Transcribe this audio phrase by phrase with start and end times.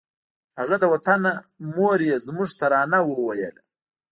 [0.59, 1.31] هغه د وطنه
[1.75, 3.61] مور یې زموږ ترانه وویله